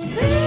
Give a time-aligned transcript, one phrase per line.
[0.00, 0.37] birthday,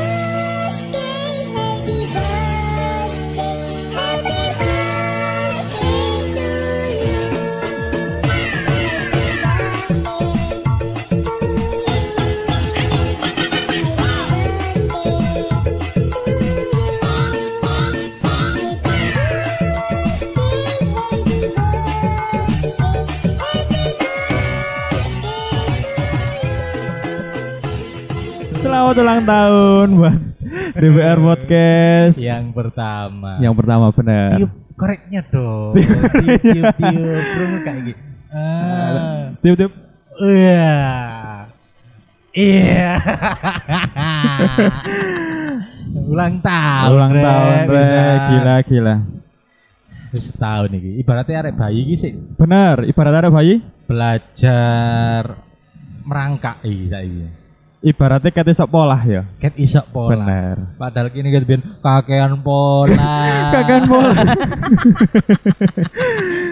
[28.91, 30.19] Selamat ulang tahun buat
[30.75, 32.19] DPR Podcast.
[32.19, 33.39] Yang pertama.
[33.39, 34.35] Yang pertama benar.
[34.35, 35.71] tiup koreknya dong.
[35.79, 38.03] tiup tiup tiup Bro, kayak gitu.
[38.35, 39.31] Ah.
[39.39, 39.71] Tiup tiup.
[40.19, 40.75] Iya.
[42.35, 42.91] Iya.
[46.11, 46.89] ulang tahun.
[46.91, 47.55] ulang tahun.
[47.71, 48.19] Rek.
[48.27, 48.95] Gila gila.
[50.11, 50.99] Wis setahun iki.
[50.99, 52.83] Ibaratnya arek bayi iki sih Benar.
[52.83, 53.63] Ibarat ada bayi.
[53.87, 55.39] belajar
[56.03, 57.40] merangkak iki saiki.
[57.81, 59.25] Ibaratnya kata sok pola ya.
[59.41, 60.13] Ket iso pola.
[60.13, 60.77] Benar.
[60.77, 63.17] Padahal kini kan biyen kakean pola.
[63.57, 64.21] Kakan pola.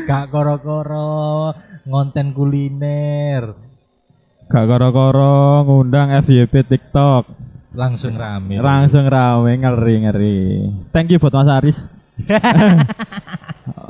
[0.10, 1.54] Gak koro-koro
[1.86, 3.54] ngonten kuliner.
[4.50, 7.30] Gak koro-koro ngundang FYP TikTok.
[7.78, 8.58] Langsung rame.
[8.58, 10.42] Langsung rame ngeri ngeri.
[10.90, 11.80] Thank you buat Mas Aris.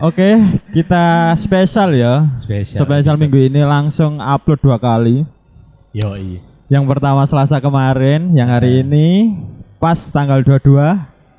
[0.03, 0.43] Oke,
[0.75, 2.35] kita spesial ya.
[2.35, 2.83] spesial.
[2.83, 5.23] Spesial minggu ini langsung upload dua kali.
[5.95, 6.19] Yo
[6.69, 9.33] Yang pertama Selasa kemarin, yang hari ini
[9.81, 10.77] pas tanggal 22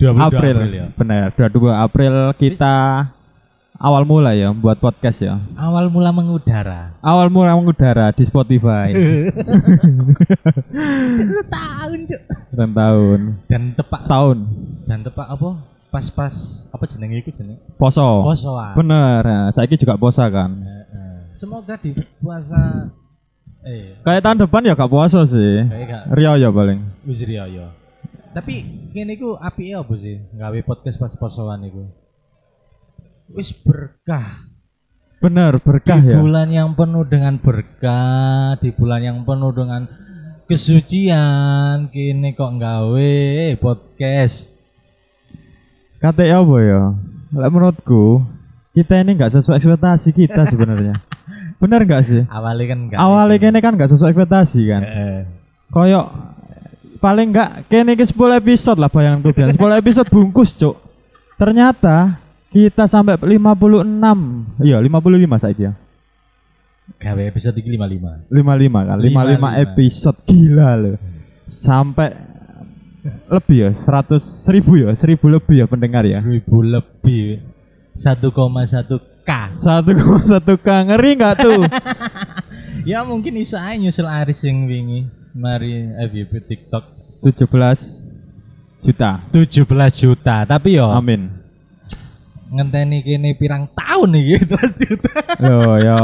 [0.02, 0.56] 22 April.
[0.74, 0.86] ya.
[0.98, 3.06] Benar, 22 April kita
[3.78, 5.38] awal mula ya buat podcast ya.
[5.54, 6.98] Awal mula mengudara.
[6.98, 8.90] Awal mula mengudara di Spotify.
[11.54, 12.22] Tahun cuk.
[12.50, 13.20] Tahun.
[13.46, 14.38] Dan tepak Setahun.
[14.90, 15.62] dan tepak apa?
[15.94, 16.34] Pas-pas
[16.74, 17.62] apa jenenge iku jenenge?
[17.78, 18.26] Poso.
[18.26, 18.74] Posoan.
[18.74, 19.54] Bener, ya.
[19.54, 20.58] saya juga puasa kan.
[20.58, 21.38] Heeh.
[21.38, 22.90] Semoga di puasa
[23.62, 25.68] eh Kayak tahun depan ya gak puasa sih.
[25.68, 26.80] kayak Rio ya paling.
[27.04, 27.66] wis riyo yo.
[28.30, 28.62] Tapi
[28.94, 30.16] ngene iku apike apa sih?
[30.32, 31.82] Gawe podcast pas posoan iku.
[33.30, 34.46] Wis berkah.
[35.20, 36.16] Bener, berkah di ya.
[36.16, 39.84] bulan yang penuh dengan berkah, di bulan yang penuh dengan
[40.48, 43.12] kesucian, kini kok nggawe
[43.60, 44.48] podcast.
[46.00, 46.82] Kata apa ya?
[47.36, 48.24] Lah menurutku
[48.72, 50.96] kita ini nggak sesuai ekspektasi kita sebenarnya.
[51.60, 52.22] Bener nggak sih?
[52.26, 52.98] Awalnya kan enggak.
[52.98, 54.82] Awalnya kene kan nggak sesuai ekspektasi kan.
[54.82, 55.20] Heeh.
[55.70, 56.06] Koyok
[57.00, 60.76] paling nggak kene ke 10 episode lah bayangan tuh 10 episode bungkus cuk.
[61.40, 62.20] Ternyata
[62.52, 64.60] kita sampai 56.
[64.60, 65.72] Iya, 55 saiki ya.
[67.00, 68.28] Gawe episode iki 55.
[68.28, 68.98] 55 kan.
[68.98, 69.64] 55 55.
[69.64, 70.96] episode gila loh.
[71.48, 72.10] Sampai
[73.30, 77.40] lebih ya 100 seribu ya 1000 lebih ya pendengar ya 1000 lebih.
[77.96, 78.28] 1,1
[79.22, 79.30] K.
[79.56, 81.62] 1,1 k ngeri nggak tuh
[82.90, 85.04] Ya mungkin iso ae nyusul Aris yang wingi.
[85.30, 86.84] Mari FYP TikTok
[87.22, 87.44] 17
[88.80, 90.36] juta 17 juta.
[90.42, 91.28] Tapi yo amin
[92.50, 95.12] ngenteni kene pirang tahun nih 17 juta.
[95.38, 95.98] Loh ya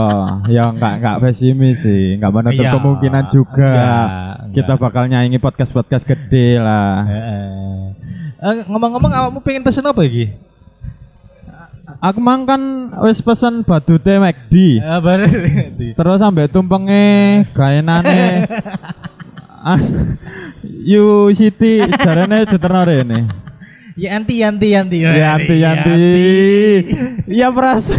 [0.46, 4.06] ya nggak nggak pesimis sih nggak menutup Iya, kemungkinan juga enggak,
[4.54, 4.84] kita enggak.
[4.86, 7.42] bakal nyaingi podcast podcast gede lah Heeh.
[8.36, 10.30] Eh, ngomong-ngomong awakmu pengen pesen apa iki?
[12.00, 15.26] Aku mang kan wis pesen badute McD Eh bare
[15.96, 18.44] terus sampai tumpenge gaenane
[19.66, 19.82] Ah,
[20.62, 23.26] Yu City jarane diterno rene.
[23.98, 25.02] Ya anti anti anti.
[25.02, 25.98] Ya anti anti.
[27.26, 27.90] Iya pras.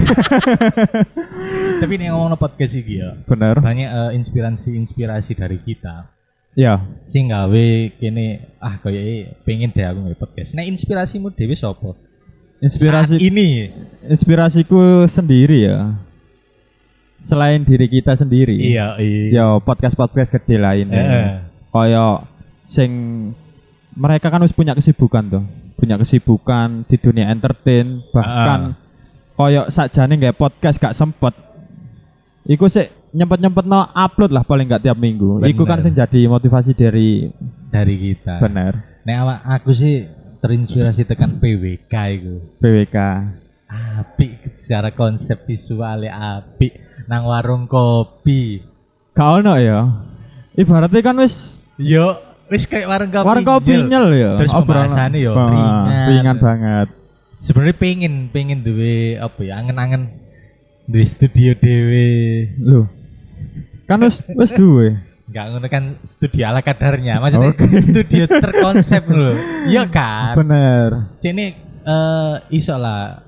[1.83, 3.19] Tapi nih ngomong podcast iki ya.
[3.27, 3.59] Bener.
[3.59, 6.07] Banyak eh, inspirasi-inspirasi dari kita.
[6.55, 7.67] Ya, Sing gawe
[7.99, 10.55] kene ah kayak pengen deh aku nge podcast.
[10.55, 11.99] Nah, inspirasimu dewe sapa?
[12.59, 13.69] Inspirasi Saat ini.
[14.07, 15.93] inspirasiku sendiri ya.
[17.19, 18.55] Selain diri kita sendiri.
[18.55, 19.23] Iya, iya.
[19.33, 20.95] Ya podcast-podcast gede lainnya.
[21.01, 21.29] Heeh.
[21.73, 22.29] Kayak
[22.63, 22.91] sing
[23.93, 25.43] mereka kan harus punya kesibukan tuh.
[25.75, 28.73] Punya kesibukan di dunia entertain bahkan
[29.33, 31.33] koyok sakjane nggak podcast gak sempet.
[32.47, 35.43] Iku sih nyempet-nyempet no upload lah paling nggak tiap minggu.
[35.43, 35.85] Iku kan Bener.
[35.85, 37.27] sing jadi motivasi dari
[37.67, 38.39] Dari kita.
[38.39, 40.07] bener Nek awak aku sih
[40.39, 42.33] terinspirasi tekan PWK itu.
[42.57, 42.97] BWK.
[43.67, 48.63] Apik secara konsep visualnya apik nang warung kopi.
[49.11, 50.07] Kau ono ya.
[50.55, 52.15] Ibaratnya kan wis Yo,
[52.47, 53.27] wis kayak warung kopi.
[53.27, 54.07] warung kopi nyel.
[54.13, 54.31] ya.
[54.39, 56.07] Terus pembahasannya yo ringan.
[56.09, 56.87] Ringan banget.
[57.37, 60.09] Sebenarnya pengen pengen duwe apa ya angen-angen
[60.87, 62.07] di studio dewe.
[62.57, 62.87] Loh.
[63.85, 64.95] Kan wis wis duwe.
[65.37, 67.21] Enggak ngono kan studio ala kadarnya.
[67.21, 67.77] Maksudnya Oke.
[67.93, 69.37] studio terkonsep loh.
[69.69, 70.33] Iya kan?
[70.33, 71.13] Bener.
[71.21, 71.53] Cini
[71.85, 73.21] eh iso lah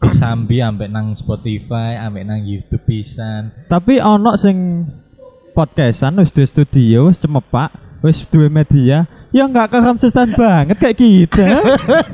[0.00, 3.52] disambi ambek nang Spotify, ambek nang YouTube pisan.
[3.68, 4.88] Tapi ono sing
[5.52, 9.04] podcastan wis duwe studio, wis cemepak, wis duwe media,
[9.34, 11.58] Ya nggak konsisten banget kayak kita.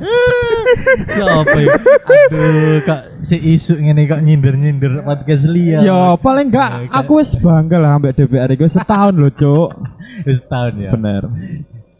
[1.07, 1.75] Siapa ya?
[2.05, 5.83] Aduh, kok si isu ngene kok nyindir-nyindir podcast liya.
[5.83, 9.69] ya paling enggak aku wis bangga lah ambek DPR iku setahun loh, Cuk.
[10.27, 10.91] wis tahun ya.
[10.91, 11.27] Bener.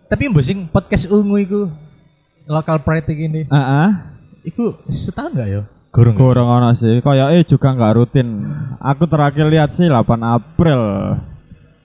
[0.08, 1.62] Tapi mbok sing podcast ungu iku
[2.46, 3.48] lokal pride ini.
[3.48, 3.88] Heeh.
[4.44, 5.62] Iku setahun gak ya?
[5.92, 6.16] Gorong.
[6.16, 7.04] Kurang ono sih.
[7.04, 8.48] Kayak eh juga nggak rutin.
[8.80, 10.82] Aku terakhir lihat sih 8 April.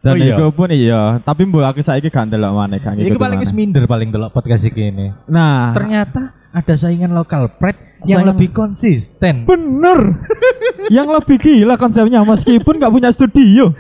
[0.00, 0.39] Dan Oh iya?
[0.39, 3.82] itu pun iya, tapi mbok aku saiki gak ndelok maneh kan Iku paling wis minder
[3.91, 5.11] paling delok podcast iki ini.
[5.27, 9.44] Nah, Ternyata ada saingan lokal pride yang Saingan- lebih konsisten.
[9.44, 10.25] bener.
[10.97, 13.76] yang lebih gila konsepnya meskipun nggak punya studio.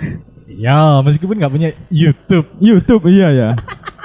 [0.46, 3.50] Ya, meskipun nggak punya YouTube, YouTube iya ya.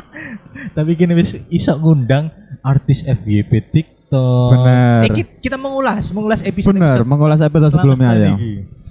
[0.77, 2.31] tapi kini wis iso ngundang
[2.62, 4.50] artis FYP TikTok.
[4.56, 5.00] Bener.
[5.03, 8.33] Eh, ki- kita mengulas, mengulas episode Bener, mengulas episode sebelumnya ya.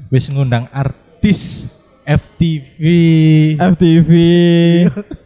[0.08, 1.70] Wis ngundang artis
[2.04, 2.80] FTV.
[3.56, 4.10] FTV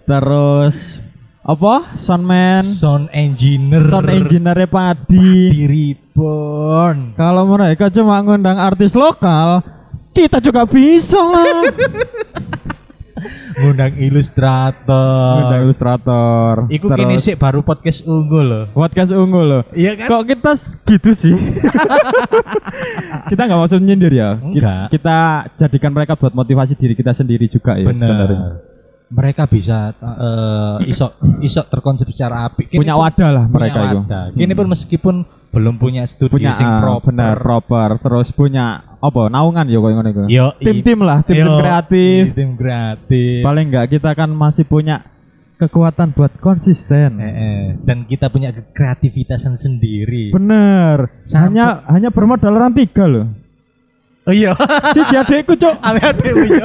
[0.04, 1.00] terus
[1.44, 1.92] apa?
[1.94, 3.84] Soundman, Sound engineer.
[3.84, 5.52] sound engineer Padi.
[5.52, 7.12] di Reborn.
[7.14, 9.60] Kalau mereka cuma ngundang artis lokal,
[10.10, 11.44] kita juga bisa lah.
[13.54, 15.30] Ngundang ilustrator.
[15.38, 16.54] ngundang ilustrator.
[16.66, 18.64] Iku Terus kini sih baru podcast unggul loh.
[18.74, 19.62] podcast unggul loh.
[19.70, 20.10] Iya kan?
[20.10, 20.52] Kok kita
[20.90, 21.34] gitu sih?
[23.30, 24.42] kita nggak maksud nyindir ya.
[24.42, 24.90] Enggak.
[24.90, 25.18] Kita
[25.54, 27.86] jadikan mereka buat motivasi diri kita sendiri juga ya.
[27.86, 28.73] Sebenarnya.
[29.14, 31.14] Mereka bisa eh, iso
[31.46, 32.66] iso terkonsep secara apik.
[32.66, 34.00] Kini Punya pun- wadah lah punya mereka itu.
[34.34, 35.14] Kini pun meskipun
[35.54, 37.14] belum punya studio Punya sing ah, proper.
[37.14, 37.88] bener proper.
[38.02, 39.30] Terus punya apa?
[39.30, 40.22] Naungan ya ngono iku.
[40.26, 42.22] Yo, Tim-tim lah, tim-tim kreatif.
[42.34, 43.40] Tim kreatif.
[43.46, 45.06] Paling enggak kita kan masih punya
[45.54, 47.22] kekuatan buat konsisten.
[47.22, 47.62] Eh, eh.
[47.78, 50.34] Dan kita punya kreativitasan sendiri.
[50.34, 51.22] Bener.
[51.22, 53.43] Sampai- Hanya hanya bermodal tiga loh.
[54.24, 54.56] Oh iya.
[54.96, 55.84] Si jadekku cok.
[55.84, 56.64] Ame adekmu yo.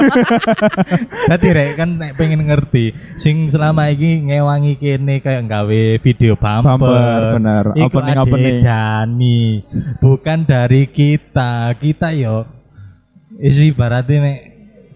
[1.28, 6.80] Dadi rek kan nek pengen ngerti sing selama iki ngewangi kene kayak gawe video bumper.
[6.80, 7.64] Bumper, bener.
[7.76, 8.56] Iku Opening- opening.
[8.64, 9.40] Dani.
[10.00, 11.76] Bukan dari kita.
[11.76, 12.48] Kita yo
[13.36, 14.38] isi ibaratnya nek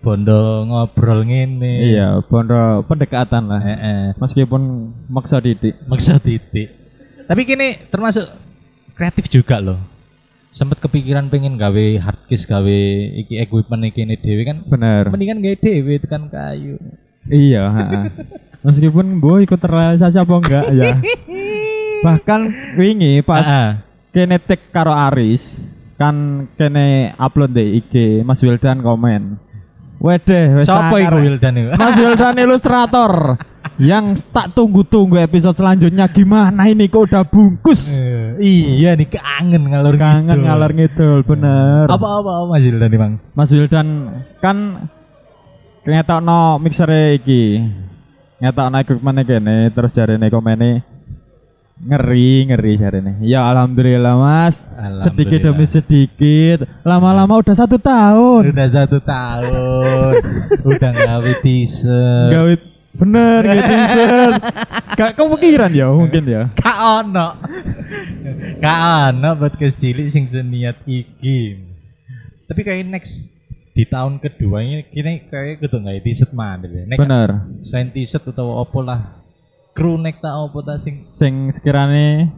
[0.01, 1.85] bondo ngobrol ngene.
[1.85, 3.61] Iya, bondo pendekatan lah.
[3.61, 4.17] Heeh.
[4.17, 5.77] Meskipun maksa didik.
[5.85, 6.73] Maksud titik.
[7.29, 8.25] Tapi kini termasuk
[8.97, 9.81] kreatif juga loh.
[10.55, 12.79] Sempet kepikiran pengen gawe hardcase gawe
[13.19, 15.11] iki equipment iki ini dewe kan Bener.
[15.11, 16.79] mendingan gawe dewe tekan kayu.
[17.27, 18.01] Iya, ha-ha.
[18.65, 20.95] Meskipun gue ikut terrealisasi apa enggak ya.
[22.07, 22.41] Bahkan
[22.79, 23.71] wingi pas Ah,
[24.15, 25.59] kene tek karo Aris
[25.99, 27.93] kan kene upload di IG
[28.23, 29.43] Mas Wildan komen.
[30.05, 31.69] Wedeh, wes Siapa iku Wildan iku?
[31.81, 33.41] Mas Wildan ilustrator
[33.81, 37.89] yang tak tunggu-tunggu episode selanjutnya gimana ini kok udah bungkus.
[37.97, 40.45] Eh, iya nih kangen ngalor Kangen ngidul.
[40.45, 41.89] ngalor ngidul, bener.
[41.89, 43.13] Apa apa apa Mas Wildan nih Bang?
[43.33, 43.89] Mas Wildan
[44.45, 44.57] kan
[45.89, 47.65] ngetokno mixere iki.
[48.45, 50.85] Ngetokno equipment kene terus jarene komene
[51.85, 53.13] ngeri ngeri jarene.
[53.21, 54.65] Ya alhamdulillah Mas.
[55.05, 55.45] Sedikit Alhamdulillah.
[55.45, 58.57] demi sedikit, lama-lama udah satu tahun.
[58.57, 60.13] Udah satu tahun,
[60.73, 62.29] udah gawe teaser.
[62.33, 62.53] Gawe
[62.95, 64.31] bener gitu teaser.
[64.95, 66.43] Gak kepikiran ya mungkin ya.
[66.57, 67.29] Kak ono,
[68.63, 71.59] kak ono podcast cilik sing seniat iki.
[72.45, 73.29] Tapi kayak next
[73.75, 76.87] di tahun kedua ini kini kayak gitu nggak teaser mana deh.
[76.95, 77.59] Bener.
[77.61, 79.01] selain teaser atau apa lah,
[79.75, 82.31] kru nek tak apa ta sing Sing sekiranya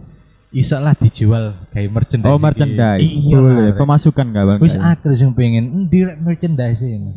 [0.50, 2.32] iso lah dijual kayak merchandise.
[2.32, 3.04] oh merchandise.
[3.04, 3.36] Iya.
[3.36, 3.68] Boleh.
[3.70, 3.76] Rek.
[3.76, 4.58] Pemasukan gak Bang?
[4.64, 7.12] Wis akhir sing pengen direct merchandise ini.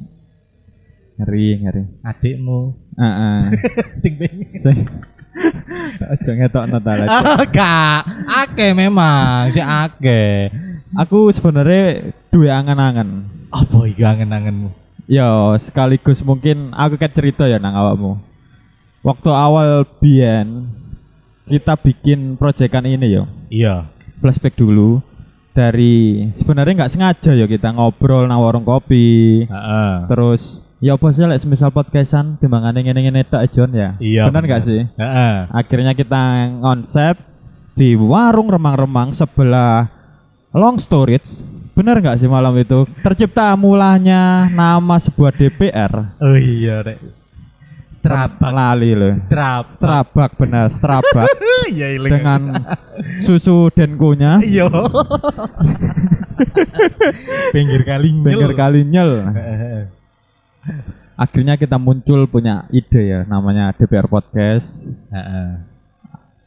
[1.15, 1.83] Ngeri ngeri.
[2.03, 2.59] Adikmu
[2.99, 3.37] Heeh.
[4.01, 4.47] sing pengen.
[4.51, 4.77] Sing
[6.11, 7.07] Aja ngetokno ta lah.
[7.07, 8.01] Ah, Kak,
[8.43, 10.51] ake memang si ake.
[10.91, 13.23] Aku sebenarnya dua angan-angan.
[13.47, 14.67] Apa iki angen-angenmu?
[15.07, 18.19] Ya sekaligus mungkin aku kayak cerita ya nang awakmu.
[18.99, 20.67] Waktu awal Bian
[21.47, 23.23] kita bikin proyekan ini yo.
[23.47, 23.87] Iya.
[24.19, 24.99] Flashback dulu
[25.55, 29.47] dari sebenarnya nggak sengaja ya kita ngobrol nang warung kopi.
[29.47, 29.93] Heeh.
[30.11, 33.95] Terus ya apa sih like, semisal podcastan timbangane ngene-ngene tok John ya.
[34.03, 34.27] Iya.
[34.27, 34.83] Bener nggak sih?
[34.83, 35.35] Heeh.
[35.47, 37.15] Akhirnya kita konsep
[37.79, 39.87] di warung remang-remang sebelah
[40.51, 41.47] Long Storage.
[41.71, 42.83] Bener nggak sih malam itu?
[42.99, 46.19] Tercipta mulanya nama sebuah DPR.
[46.19, 47.18] Oh iya, Rek.
[47.89, 48.53] Strabak.
[48.53, 49.17] Lali loh.
[49.17, 49.73] Strabak.
[49.73, 51.25] Strabak bener, Strabak
[51.73, 52.53] Iya, dengan
[53.25, 54.69] susu denkunya Iya.
[57.55, 59.33] Pinggir kali pinggir kali nyel.
[61.19, 64.87] Akhirnya kita muncul punya ide ya namanya DPR Podcast.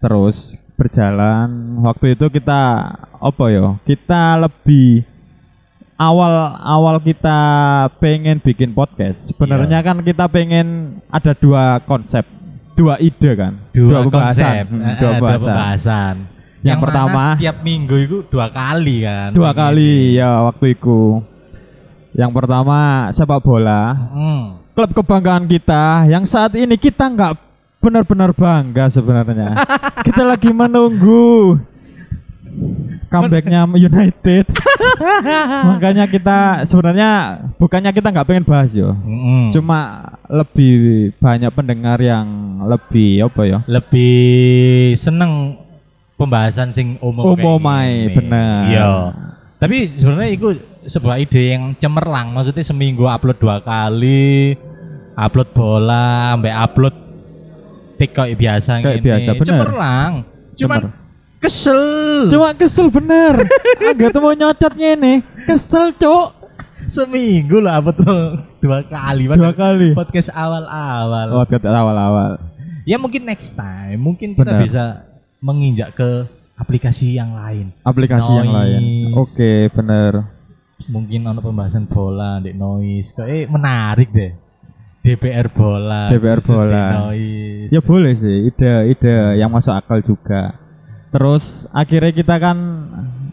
[0.01, 2.89] Terus berjalan waktu itu kita
[3.21, 3.77] apa ya?
[3.85, 5.05] Kita lebih
[6.03, 7.39] awal awal kita
[7.99, 9.31] pengen bikin podcast.
[9.31, 12.27] Sebenarnya kan kita pengen ada dua konsep,
[12.75, 16.15] dua ide kan dua, pembahasan konsep, Hmm, eh, dua pembahasan pembahasan.
[16.63, 19.29] Yang mana pertama- setiap minggu itu dua kali kan.
[19.31, 21.23] dua kali ya waktu itu
[22.13, 22.79] yang pertama
[23.11, 23.83] sepak bola.
[24.11, 24.45] Hmm.
[24.73, 27.37] klub kebanggaan kita yang saat ini kita nggak
[27.77, 29.53] benar-benar bangga sebenarnya
[30.07, 31.61] kita lagi menunggu
[33.13, 34.45] comebacknya United
[35.69, 37.11] makanya kita sebenarnya
[37.61, 39.53] bukannya kita nggak pengen bahas yo Mm-mm.
[39.53, 42.27] cuma lebih banyak pendengar yang
[42.65, 45.61] lebih apa ya lebih seneng
[46.23, 47.59] pembahasan sing umum Umum
[48.15, 48.71] bener.
[48.71, 48.91] Iya.
[49.59, 50.49] Tapi sebenarnya itu
[50.87, 52.31] sebuah ide yang cemerlang.
[52.35, 54.55] Maksudnya seminggu upload dua kali,
[55.19, 56.95] upload bola, sampai upload
[57.99, 59.47] tik kayak biasa Kayak biasa, bener.
[59.47, 60.13] Cemerlang.
[60.59, 61.02] Cuman Cemer.
[61.43, 61.83] Kesel.
[62.31, 63.43] cuma kesel bener
[63.91, 66.29] agak tuh mau nyocot nih kesel cok
[66.85, 69.27] seminggu lah upload dua kali.
[69.27, 71.27] dua kali Podcast awal-awal.
[71.35, 72.39] oh kata awal-awal
[72.83, 74.67] Ya mungkin next time, mungkin kita Bener.
[74.67, 74.85] bisa
[75.39, 77.71] menginjak ke aplikasi yang lain.
[77.83, 79.15] aplikasi yang lain Noise.
[79.15, 80.13] oke bener
[80.83, 83.15] Mungkin ono pembahasan bola di noise.
[83.15, 84.35] Kok eh menarik deh.
[84.99, 86.11] DPR bola.
[86.11, 86.85] DPR bola.
[87.07, 87.71] Noise.
[87.71, 90.59] Ya boleh sih, ide-ide yang masuk akal juga.
[91.13, 92.57] Terus akhirnya kita kan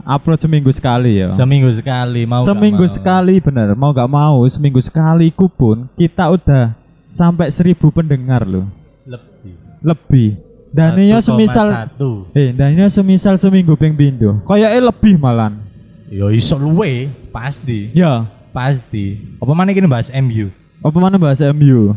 [0.03, 1.31] upload seminggu sekali ya.
[1.31, 2.91] Seminggu sekali mau seminggu mau.
[2.91, 6.75] sekali bener, mau nggak mau seminggu sekali ku pun kita udah
[7.07, 8.67] sampai seribu pendengar loh,
[9.07, 9.53] Lebih.
[9.81, 10.29] lebih.
[10.69, 12.29] Dan ini semisal, 1,1.
[12.37, 15.57] eh, dan ini semisal seminggu ping pindo, kayaknya lebih malan.
[16.05, 17.89] Yo iso luwe pasti.
[17.93, 19.37] Ya, Pasti.
[19.37, 20.49] Apa mana gini bahas MU?
[20.79, 21.93] apa mana bahasa MU?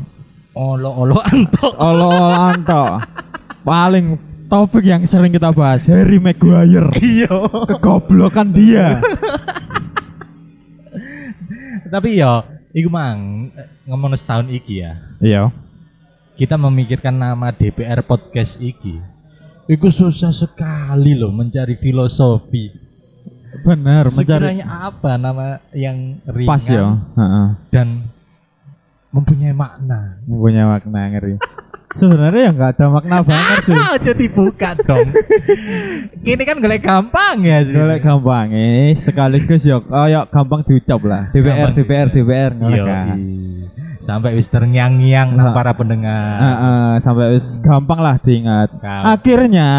[0.53, 1.73] Olo-olo antok.
[1.77, 3.01] Olo anto.
[3.69, 4.21] Paling
[4.53, 6.93] topik yang sering kita bahas Harry Maguire.
[7.01, 7.33] Iya.
[7.73, 9.01] Kegoblokan dia.
[11.89, 12.45] Tapi yo
[12.77, 13.49] iku mang
[13.89, 15.01] ngomong setahun iki ya.
[15.25, 15.43] Iya.
[16.33, 18.97] kita memikirkan nama DPR podcast iki
[19.69, 22.73] itu susah sekali loh mencari filosofi
[23.63, 24.17] Benar, mencari
[24.57, 26.97] sekiranya apa nama yang ringan pas ya.
[27.69, 28.09] Dan
[29.13, 31.37] mempunyai makna Punya makna ngeri.
[31.93, 33.75] Sebenarnya ya nggak ada makna banget sih.
[33.75, 35.09] ah jadi buka dong
[36.23, 41.29] ini kan golek gampang ya sih Golek gampang eh sekaligus yo oh, gampang diucap lah.
[41.31, 43.17] DPR Gampang DPR DPR ngono kan.
[43.99, 45.53] sampai wis terngiang-ngiang Nah.
[45.53, 48.73] para pendengar Heeh, sampai wis gampang lah diingat.
[48.75, 49.03] Gampang.
[49.07, 49.71] Akhirnya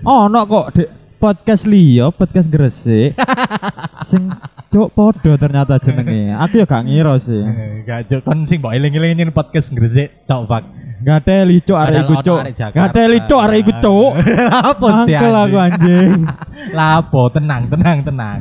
[0.00, 0.84] ono kok di
[1.16, 3.12] podcast Leo, podcast Gresik.
[4.10, 4.26] sing
[4.70, 6.30] cuk podo ternyata jenenge.
[6.38, 7.42] Aku ya gak ngira sih.
[7.42, 10.62] Eh, Gak jok kon sing mbok eling-elingin podcast Gresik tok Pak.
[11.02, 12.40] Gak teli cuk arek iku cuk.
[12.54, 14.10] Gak teli cuk arek iku cuk.
[14.46, 16.22] Apa sih aku anjing?
[16.70, 18.38] Lapo, tenang, tenang, tenang.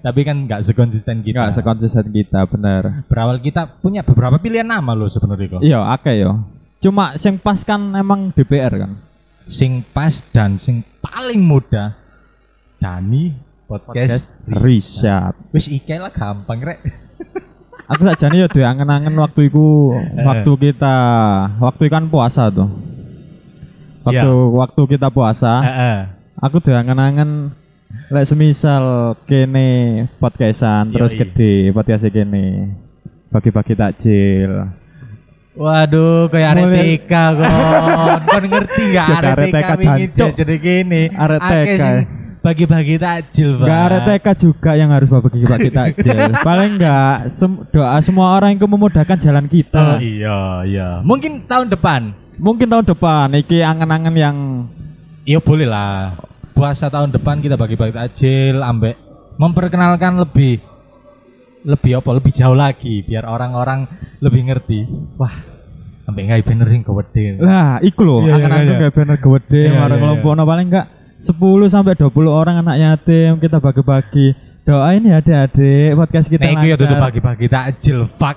[0.00, 1.36] Tapi kan nggak sekonsisten kita.
[1.44, 3.04] Gak sekonsisten kita bener.
[3.04, 5.60] Berawal kita punya beberapa pilihan nama loh sebenarnya kok.
[5.60, 6.40] Iya, akeh yo.
[6.80, 8.96] Cuma sing pas kan emang DPR kan.
[9.44, 12.00] Sing pas dan sing paling mudah.
[12.80, 15.34] Dani podcast, Richard.
[15.50, 16.78] Wis iki lah gampang rek.
[17.92, 19.92] Aku sajane yo duwe angen-angen waktu iku
[20.24, 20.96] waktu kita
[21.60, 22.72] waktu kan puasa tuh.
[24.04, 25.98] Waktu waktu kita puasa, Heeh.
[26.40, 27.52] aku duwe angen-angen
[28.08, 31.20] lek semisal kene podcastan terus Yoi.
[31.28, 32.72] gede podcast kene
[33.28, 34.52] bagi-bagi takjil.
[35.54, 36.66] Waduh, kayak arek
[37.06, 38.20] TK kon.
[38.26, 40.04] kon ngerti gak Ya, arek arek TK wingi
[40.34, 41.02] jadi gini.
[41.14, 41.84] Arek Akeh TK.
[42.44, 43.64] Bagi-bagi takjil, Pak.
[43.64, 46.12] Enggak ada TK juga yang harus bagi-bagi takjil.
[46.46, 49.96] Paling enggak sem- doa semua orang yang memudahkan jalan Oh, kita.
[49.98, 50.88] iya, iya.
[51.00, 52.02] Mungkin tahun depan
[52.34, 54.36] Mungkin tahun depan iki angen-angen yang
[55.24, 56.20] Iya boleh lah.
[56.52, 58.98] Puasa tahun depan kita bagi-bagi takjil, ambek
[59.40, 60.60] memperkenalkan lebih
[61.64, 62.10] lebih apa?
[62.12, 63.88] Lebih jauh lagi biar orang-orang
[64.20, 64.84] lebih ngerti.
[65.16, 65.32] Wah,
[66.04, 67.40] ambek nggak bener sing gede.
[67.40, 68.80] Lah, iku lho, Iya, iya, angen-angen iya.
[68.84, 70.86] kayak bener gede, marang kelompokno paling enggak
[71.18, 74.34] 10 sampai 20 orang anak yatim kita bagi-bagi.
[74.64, 76.78] Doain ya adik-adik podcast kita Nek ya lancar.
[76.80, 78.36] tutup bagi-bagi takjil, fuck.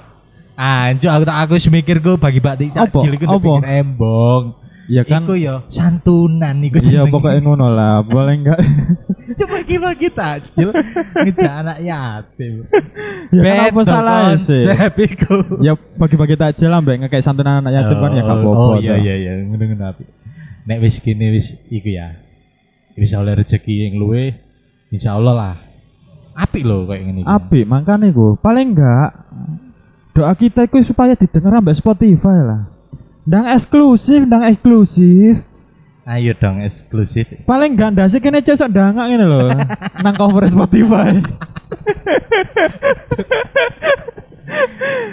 [0.57, 3.39] Anjuk aku tak aku wis mikir ku bagi-bagi takjil iku Apa?
[3.39, 4.43] pikir embong.
[4.87, 5.23] Iya kan?
[5.27, 8.59] Iku ya santunan iku Iya pokoknya ngono lah, boleh enggak?
[9.39, 10.69] Coba bagi-bagi takjil
[11.23, 12.53] ngejak anak yatim.
[13.31, 14.63] ya kan apa salah sih?
[15.07, 15.63] iku.
[15.63, 18.59] Ya bagi-bagi takjil lah mbak ngekek santunan anak yatim kan ya gak apa-apa.
[18.59, 19.31] Oh iya iya iya
[19.95, 20.03] api.
[20.67, 22.26] Nek wis kene wis iku ya.
[22.97, 24.33] Bisa oleh rezeki yang luwe
[24.89, 25.55] insyaallah lah.
[26.33, 27.29] Apik loh kayak ngene iki.
[27.29, 29.09] Apik, makanya gue paling enggak
[30.17, 32.61] doa kita itu supaya didengar sampai Spotify lah.
[33.29, 35.45] Ndang eksklusif, ndang eksklusif.
[36.09, 37.37] Ayo dong eksklusif.
[37.45, 39.53] Paling enggak ndase kene cesok ndangak ngene lho.
[40.03, 41.21] nang cover Spotify.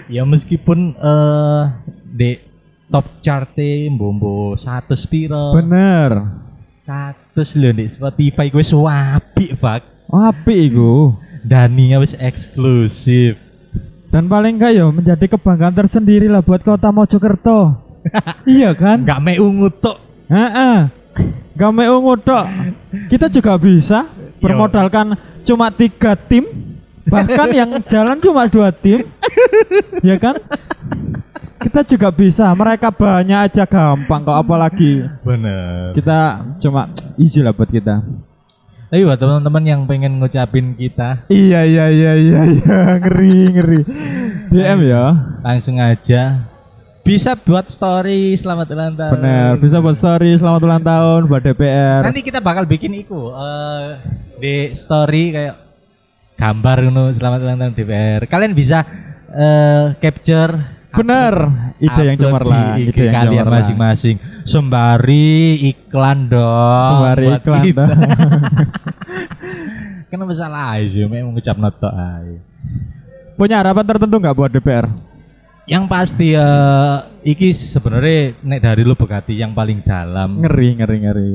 [0.09, 1.63] Ya meskipun eh
[2.09, 2.41] di
[2.89, 5.53] top charte mbombo 100 piro.
[5.53, 6.45] Bener.
[6.85, 10.05] 100 lho di Spotify gue wapi fak.
[10.13, 11.17] Apik iku.
[11.41, 13.41] Dani wis eksklusif.
[14.13, 17.73] Dan paling enggak ya menjadi kebanggaan tersendiri lah buat kota Mojokerto.
[18.45, 19.01] iya kan?
[19.01, 19.97] Enggak me ungu tok.
[20.29, 20.93] Heeh.
[21.57, 22.45] Gak mau ungu tok.
[23.09, 24.05] Kita juga bisa
[24.45, 26.45] bermodalkan cuma tiga tim,
[27.09, 29.09] bahkan yang jalan cuma dua tim,
[30.03, 30.37] ya kan?
[31.65, 32.53] Kita juga bisa.
[32.53, 35.97] Mereka banyak aja gampang kok, apalagi Bener.
[35.97, 38.05] kita cuma easy lah buat kita.
[38.93, 43.81] Tapi buat teman-teman yang pengen ngucapin kita Iya iya iya iya iya ngeri ngeri.
[44.55, 45.05] DM ya.
[45.43, 46.47] langsung aja
[47.05, 49.13] bisa buat story selamat ulang tahun.
[49.19, 49.51] Bener.
[49.61, 52.01] Bisa buat story selamat ulang tahun buat DPR.
[52.01, 54.01] Nanti kita bakal bikin iku eh,
[54.41, 55.57] di story kayak
[56.41, 58.21] gambar ngono selamat ulang tahun DPR.
[58.25, 58.89] Kalian bisa
[59.33, 60.57] eh, capture
[60.95, 61.35] Bener.
[61.83, 62.79] Ide yang cemerlang.
[62.79, 64.17] Ide yang kalian masing-masing.
[64.47, 66.91] Sembari iklan dong.
[66.95, 67.85] Sembari iklan kita.
[67.91, 67.95] dong.
[70.15, 71.91] Kenapa salah aja, memang ngucap noto.
[73.35, 74.87] Punya harapan tertentu nggak buat DPR?
[75.67, 80.39] Yang pasti eh iki sebenarnya nek dari lu Bekati yang paling dalam.
[80.39, 81.35] Ngeri ngeri ngeri.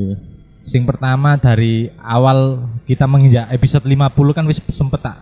[0.63, 5.17] Sing pertama dari awal kita menginjak episode 50 kan wis sempet tak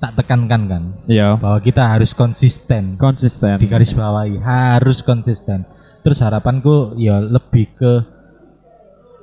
[0.00, 1.36] tak tekankan kan Iya.
[1.36, 3.56] bahwa kita harus konsisten Konsisten.
[3.56, 5.68] di garis bawahi harus konsisten.
[6.00, 7.92] Terus harapanku ya lebih ke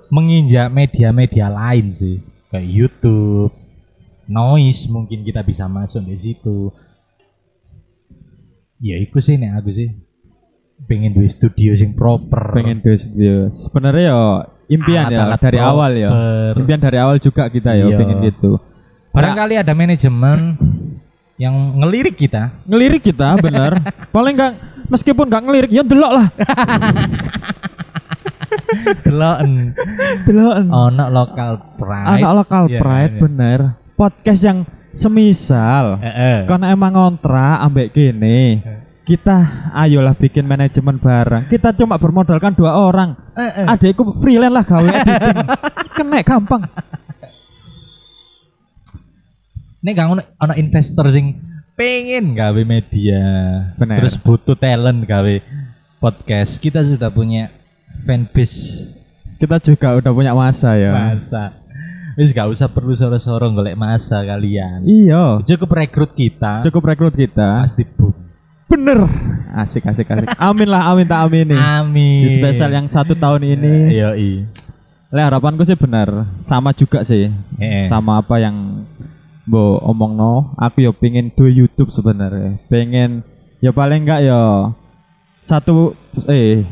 [0.07, 3.51] menginjak media-media lain sih kayak YouTube,
[4.25, 6.69] Noise mungkin kita bisa masuk di situ.
[8.77, 9.89] Ya iku sih nek aku sih
[10.85, 12.53] pengen duwe studio sing proper.
[12.53, 13.49] Pengen dua studio.
[13.49, 14.19] Sebenarnya ya
[14.69, 15.71] impian ya Alat-alat dari proper.
[15.73, 16.09] awal ya.
[16.53, 17.97] Impian dari awal juga kita ya Iya.
[17.97, 18.51] pengen gitu.
[19.17, 20.39] Barangkali ada manajemen
[21.41, 22.53] yang ngelirik kita.
[22.69, 23.81] Ngelirik kita bener.
[24.15, 24.53] Paling enggak
[24.89, 26.27] meskipun enggak ngelirik ya delok lah.
[29.03, 29.73] Deloken.
[30.27, 30.67] Deloken.
[30.69, 32.07] Ono lokal pride.
[32.19, 33.21] Anak lokal Iya, pride iya.
[33.21, 33.59] bener.
[33.97, 34.57] Podcast yang
[34.93, 36.45] semisal Heeh.
[36.45, 38.61] karena emang ngontrak ambek gini.
[39.01, 41.47] Kita ayolah bikin manajemen bareng.
[41.47, 43.15] Kita cuma bermodalkan dua orang.
[43.33, 43.65] Heeh.
[43.65, 45.37] Adekku freelance lah gawe editing.
[45.95, 46.61] Kena gampang.
[49.87, 51.39] Nek gak ono ono investor sing
[51.79, 53.23] pengen gawe media.
[53.79, 54.03] Bener.
[54.03, 55.35] Terus butuh talent gawe
[56.03, 56.59] podcast.
[56.59, 57.47] Kita sudah punya
[58.03, 58.91] fanbase
[59.39, 60.91] Kita juga udah punya masa ya.
[60.91, 61.55] masa.
[62.19, 64.83] Wis gak usah perlu soro-soro golek masa kalian.
[64.83, 65.39] Iya.
[65.55, 66.67] Cukup rekrut kita.
[66.67, 67.63] Cukup rekrut kita.
[67.63, 68.11] Pasti boom.
[68.67, 69.07] Bener.
[69.55, 70.35] Asik asik asik.
[70.51, 71.59] Amin lah amin tak amin nih.
[71.79, 72.27] Amin.
[72.27, 73.95] Di spesial yang satu tahun ini.
[73.95, 74.43] Iya, iya.
[75.07, 76.27] Le harapanku sih benar.
[76.43, 77.31] Sama juga sih.
[77.55, 77.87] Eh.
[77.87, 78.83] Sama apa yang
[79.47, 80.51] Bo omong no.
[80.59, 82.59] Aku ya pengen do YouTube sebenarnya.
[82.67, 83.23] Pengen
[83.63, 84.75] ya paling enggak ya
[85.39, 85.95] satu
[86.27, 86.67] eh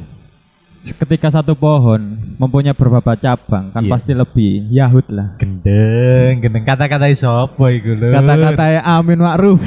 [0.76, 3.92] ketika satu pohon mempunyai beberapa cabang kan Iya.
[3.96, 5.40] pasti lebih yahut lah.
[5.40, 8.12] Gendeng, gendeng kata-kata sopo iku lho.
[8.12, 9.64] Kata-kata Amin Ma'ruf.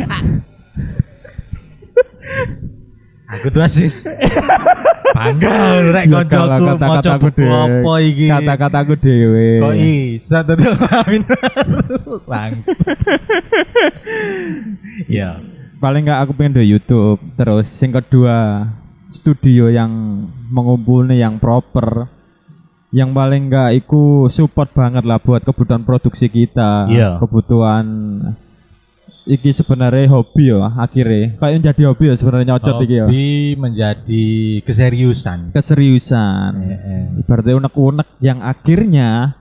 [3.28, 4.04] Aku tuh asis.
[5.08, 7.54] Bangga lho rek koncoku maca buku dhewe.
[7.54, 8.26] apa iki.
[8.28, 9.48] Kata-kataku dewe.
[9.60, 10.56] Kok iso tuh
[10.94, 11.22] amin.
[12.24, 12.52] Bang.
[15.06, 15.40] Ya.
[15.78, 18.66] paling nggak aku pengen do YouTube terus yang kedua
[19.08, 19.90] studio yang
[20.50, 22.10] mengumpulnya yang proper
[22.90, 27.22] yang paling nggak iku support banget lah buat kebutuhan produksi kita Iya.
[27.22, 27.86] kebutuhan
[29.28, 31.36] iki sebenarnya hobi ya akhirnya.
[31.36, 33.06] Kayak jadi hobi ya sebenarnya nyocot iki ya.
[33.06, 33.28] Hobi
[33.60, 34.26] menjadi
[34.64, 35.52] keseriusan.
[35.52, 36.52] keseriusan.
[36.64, 37.02] Heeh.
[37.28, 39.36] berarti unek-unek yang akhirnya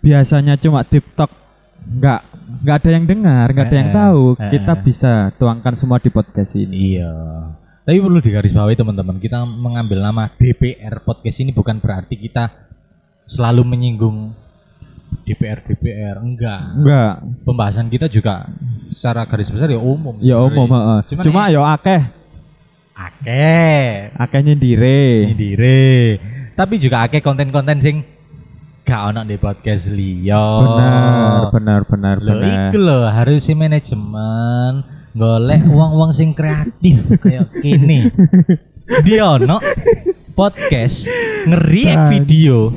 [0.00, 1.28] biasanya cuma TikTok.
[1.86, 2.20] Nggak
[2.62, 4.24] nggak ada yang dengar nggak ada yang tahu.
[4.38, 6.96] kita bisa tuangkan semua di podcast ini.
[6.96, 7.12] Iya.
[7.86, 12.50] Tapi perlu digarisbawahi teman-teman, kita mengambil nama DPR podcast ini bukan berarti kita
[13.30, 14.34] selalu menyinggung
[15.26, 16.62] DPR DPR enggak.
[16.78, 18.46] enggak Pembahasan kita juga
[18.94, 20.14] secara garis besar ya umum.
[20.22, 20.98] ya umum heeh.
[21.10, 22.02] Cuman cuma ya akeh
[22.94, 25.90] akeh akeh nyendire sendiri.
[26.54, 28.06] Tapi juga akeh konten-konten sing
[28.86, 30.46] gak ono di podcast liya.
[30.62, 34.72] benar benar benar benar iku lho harusnya manajemen
[35.10, 38.06] golek uang-uang sing kreatif kayak gini.
[39.06, 39.58] Dia ono
[40.38, 41.10] podcast
[41.50, 42.70] ngeriak video.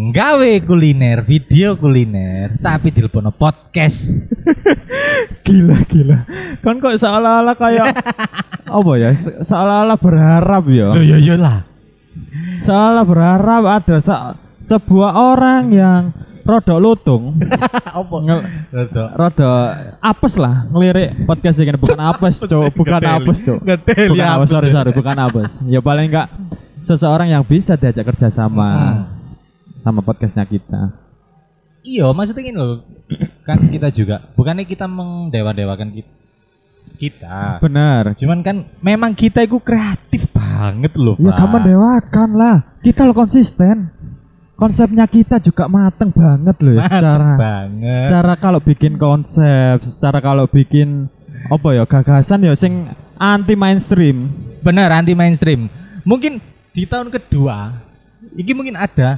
[0.00, 4.08] Nggawe kuliner, video kuliner, tapi dilebono podcast.
[5.44, 6.24] gila gila
[6.62, 7.90] kan kok seolah-olah kayak
[8.80, 11.66] apa ya se- seolah-olah berharap ya Loh ya iyalah.
[12.62, 16.02] seolah berharap ada se- sebuah orang yang
[16.40, 17.22] rodok lutung.
[17.90, 18.16] Apa?
[18.70, 19.04] Rada.
[19.14, 19.50] Rada
[20.00, 22.70] apes lah ngelirik podcast ini bukan apes, Cuk.
[22.72, 23.38] Bukan apes.
[23.44, 25.50] Ngedeli Bukan apes, sorry, sorry, bukan apes.
[25.66, 26.28] Ya paling enggak
[26.80, 29.09] seseorang yang bisa diajak kerja sama Hmm.
[29.80, 30.92] Sama podcastnya kita.
[31.80, 32.84] Iya, maksudnya gini loh.
[33.42, 36.12] Kan kita juga bukannya kita mendewa-dewakan kita.
[37.00, 37.56] Kita.
[37.64, 38.12] Bener.
[38.12, 41.36] Cuman kan memang kita itu kreatif banget loh, Ya Pak.
[41.40, 42.56] kamu dewakan lah.
[42.84, 43.88] Kita lo konsisten.
[44.60, 47.92] Konsepnya kita juga mateng banget loh ya, Mantep secara banget.
[47.96, 51.08] secara kalau bikin konsep, secara kalau bikin
[51.48, 54.28] apa ya gagasan ya sing anti mainstream.
[54.60, 55.72] Bener anti mainstream.
[56.04, 56.44] Mungkin
[56.76, 57.72] di tahun kedua
[58.36, 59.16] ini mungkin ada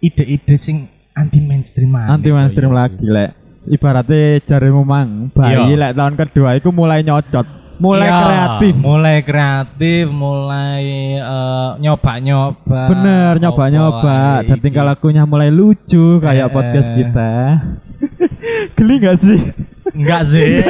[0.00, 2.78] ide-ide sing anti mainstream Anti mainstream Boy.
[2.78, 3.30] lagi lek.
[3.62, 5.76] Ibaratnya jarimu mang bayi Iya.
[5.76, 7.44] lek tahun kedua itu mulai nyocot,
[7.76, 8.74] mulai Iya, kreatif.
[8.74, 10.84] mulai kreatif, mulai
[11.20, 12.80] eh, nyoba-nyoba.
[12.88, 14.64] Bener nyoba-nyoba Apa dan iki?
[14.64, 16.52] tingkah lakunya mulai lucu kayak Eh.
[16.52, 17.32] podcast kita.
[18.80, 19.40] Geli gak sih?
[19.92, 20.64] Enggak sih.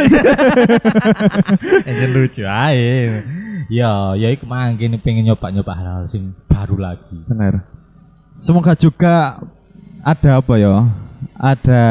[1.87, 3.23] Ini lucu aja.
[3.71, 7.23] Ya, ya iku mangke pengen nyoba-nyoba hal-hal sing baru lagi.
[7.25, 7.63] Bener.
[8.41, 9.37] Semoga juga
[10.01, 10.89] ada apa ya?
[11.37, 11.85] Ada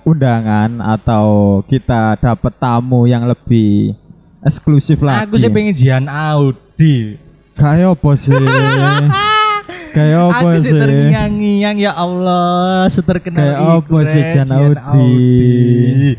[0.00, 3.92] undangan atau kita dapat tamu yang lebih
[4.40, 5.28] eksklusif lagi.
[5.28, 7.20] Aku sih pengen jian Audi.
[7.52, 8.32] Kayak apa sih?
[9.94, 10.80] Kayak apa Aku sih sih?
[10.80, 16.18] terngiang-ngiang ya Allah, seterkenal Kayak apa sih, Jian Jian Audi?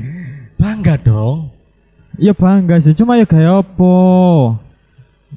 [0.55, 1.51] Bangga dong.
[2.15, 3.95] Ya bangga sih, cuma ya kayak apa?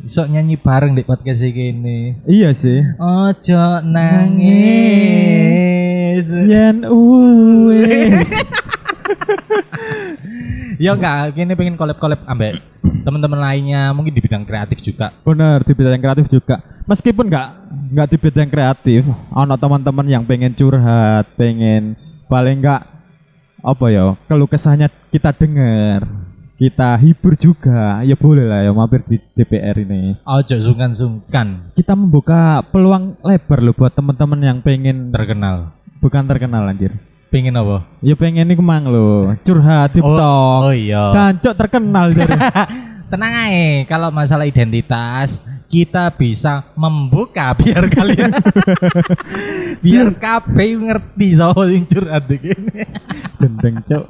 [0.04, 2.14] Sok nyanyi bareng di podcast ini.
[2.28, 2.84] Iya sih.
[3.00, 4.46] Ojo nangis.
[6.28, 8.30] Yen uwes.
[10.78, 12.62] Ya enggak, kini pengen collab-collab ambek
[13.02, 15.10] teman-teman lainnya mungkin di bidang kreatif juga.
[15.26, 16.62] Bener di bidang kreatif juga.
[16.86, 17.48] Meskipun nggak
[17.98, 19.02] nggak di bidang kreatif,
[19.34, 21.98] ono teman-teman yang pengen curhat, pengen
[22.30, 22.82] paling nggak
[23.58, 26.06] apa ya, keluh kesahnya kita dengar,
[26.58, 30.18] kita hibur juga, ya boleh lah ya mampir di DPR ini.
[30.26, 35.70] Ojo sungkan-sungkan Kita membuka peluang lebar loh buat teman-teman yang pengen terkenal.
[36.02, 36.98] bukan terkenal anjir.
[37.30, 37.86] Pengen apa?
[38.02, 41.14] Ya pengen nih kemang lo, curhat di Oh iya.
[41.14, 42.34] Dancok terkenal dari
[43.10, 48.32] Tenang aja, kalau masalah identitas kita bisa membuka biar kalian
[49.84, 52.56] biar kabeh ngerti soal sing curhat iki.
[53.38, 54.06] dendeng cok.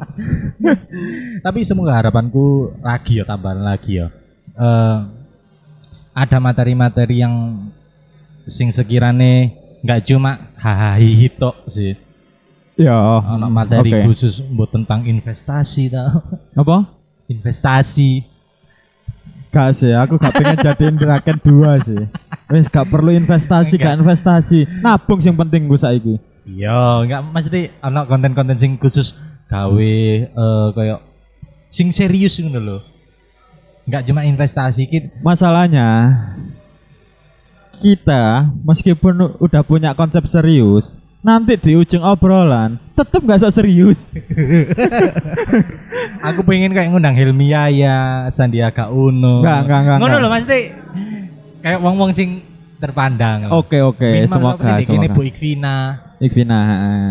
[1.44, 4.06] Tapi semoga harapanku lagi ya tambahan lagi ya.
[4.56, 4.98] Eh
[6.14, 7.66] ada materi-materi yang
[8.48, 11.94] sing sekirane nggak cuma hahaha tok sih.
[12.78, 12.94] Ya,
[13.34, 14.06] Ono materi oke.
[14.06, 16.22] khusus buat tentang investasi tau.
[16.54, 16.98] Apa?
[17.28, 18.24] investasi.
[19.48, 22.04] Gak sih, aku gak pengen jadiin bracket dua sih.
[22.52, 24.68] Wes gak perlu investasi, gak investasi.
[24.84, 26.14] Nabung sing penting gue saiki.
[26.48, 29.12] Iya, enggak maksudnya ana konten-konten sing khusus
[29.52, 29.92] gawe
[30.32, 31.00] eh kayak
[31.68, 32.78] sing serius ngono lho.
[33.84, 35.12] Enggak cuma investasi kit.
[35.20, 36.16] Masalahnya
[37.84, 44.10] kita meskipun udah punya konsep serius, nanti di ujung obrolan tetep gak usah serius.
[46.30, 49.42] Aku pengen kayak ngundang Helmi Yaya, Sandiaga Uno.
[49.42, 50.60] Enggak, enggak, enggak, Ngono lho maksudnya
[51.62, 52.42] kayak wong-wong sing
[52.78, 53.50] terpandang.
[53.54, 55.14] Oke oke, Minimal semoga sih, Ini semoga.
[55.14, 55.76] Bu Ikvina
[56.18, 57.10] Ikvina, heeh.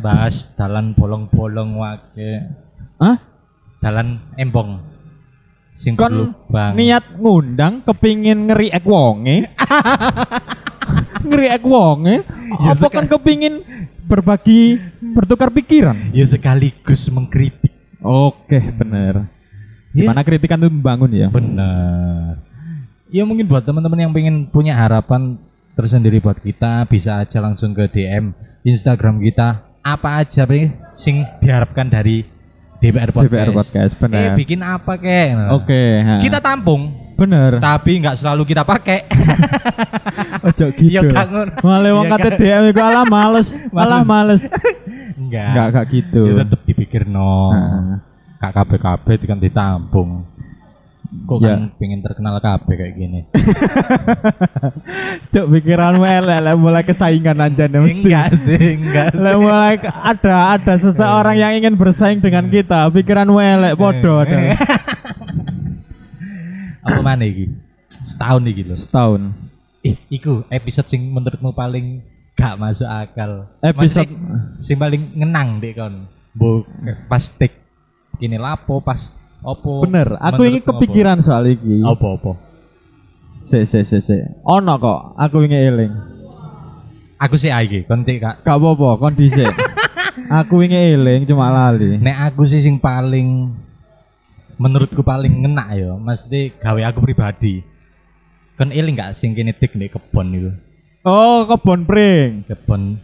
[0.00, 2.48] bahas dalan bolong-bolong wake.
[2.96, 3.16] Hah?
[3.84, 4.80] Dalan embong.
[5.72, 6.36] Sing Kon
[6.76, 9.48] niat ngundang kepingin ngeriak wonge
[11.22, 12.22] ngeriak wonge
[12.58, 13.62] Ya, apa seka- kan kepingin
[14.02, 14.76] berbagi
[15.10, 17.72] bertukar pikiran Ya sekaligus mengkritik.
[17.98, 19.26] oke bener
[19.92, 20.04] Ya.
[20.04, 22.40] gimana kritikan itu membangun ya Benar.
[23.08, 25.36] Ya mungkin buat teman-teman yang pengen punya harapan
[25.72, 28.32] tersendiri buat kita bisa aja langsung ke DM
[28.62, 32.24] Instagram kita apa aja nih sing diharapkan dari
[32.78, 33.30] DPR Podcast.
[33.30, 34.16] DPR Podcast, benar.
[34.16, 35.28] Eh bikin apa kek?
[35.34, 36.18] Nah, oke ha.
[36.18, 39.06] Kita tampung, bener tapi nggak selalu kita pakai.
[40.42, 41.52] ojo gitu Ya, gak ngono.
[41.62, 42.38] malah wong Ya, kate gak.
[42.40, 44.42] DM iku alah males malah males
[45.14, 45.46] Enggak.
[45.48, 47.54] enggak enggak gitu Ya tetep dipikir no.
[48.36, 48.80] Kak KB
[49.22, 50.26] kan ditampung.
[51.12, 51.54] Kok Ya.
[51.54, 53.20] kan pengen terkenal KB kayak gini?
[55.32, 59.20] cok pikiranmu elek lek mulai kesaingan aja nih mesti enggak sih, enggak sih.
[59.20, 64.56] Lah mulai ada ada seseorang yang ingin bersaing dengan kita, pikiranmu elek podo ada.
[66.82, 67.46] Apa mana iki?
[67.88, 68.74] Setahun iki lho.
[68.74, 69.30] Setahun.
[69.82, 72.02] Eh, iku episode sing menurutmu paling
[72.34, 73.46] gak masuk akal.
[73.62, 75.94] Episode- Maksudnya, sing paling ngenang deh kon.
[76.32, 76.64] Bu
[77.06, 77.54] pas take
[78.18, 79.10] kini lapo pas
[79.42, 79.82] opo.
[79.84, 81.82] Bener, aku ini kepikiran soal iki.
[81.82, 82.32] Apa apa?
[83.42, 84.18] Se se se se.
[84.46, 85.92] Ono kok, aku ingin eling.
[87.18, 88.34] Aku sih iki, kon cek Kak.
[88.42, 89.46] Gak apa-apa, kon dhisik.
[90.28, 91.96] Aku wingi eling cuma lali.
[91.96, 93.52] Nek aku sih sing paling
[94.62, 97.66] menurutku paling ngena ya, mesti gawe aku pribadi.
[98.54, 100.50] Kon eling gak sing kene tik nek kebon itu.
[101.02, 102.46] Oh, kebon pring.
[102.46, 103.02] Kebon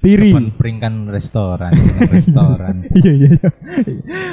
[0.00, 0.30] Tiri.
[0.32, 1.74] kebon pring kan restoran,
[2.08, 2.86] restoran.
[2.96, 3.50] Iya iya iya.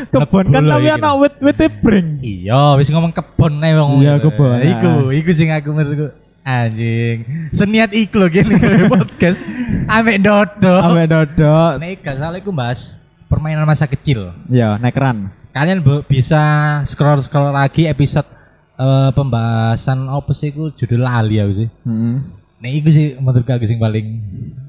[0.08, 2.24] Kebon kan tapi lagi ana wit-wit pring.
[2.24, 4.00] Iya, wis ngomong kebon ae wong.
[4.00, 4.58] Iya, kebon.
[4.64, 6.16] Iku, iku sing aku menurutku
[6.48, 7.28] anjing.
[7.52, 8.56] Seniat iku lho gini
[8.94, 9.44] podcast.
[9.90, 10.76] Ambek dodo.
[10.80, 11.72] Ambek dodok.
[11.82, 14.32] Nek gak salah iku bahas permainan masa kecil.
[14.48, 15.43] Iya, naik keran.
[15.54, 16.42] Kalian bisa
[16.90, 18.26] scroll scroll lagi episode
[18.74, 21.70] eh, pembahasan apa sih iku judul lali aku sih.
[21.70, 22.16] Heeh.
[22.58, 24.18] Nek iku sih menurut aku sing paling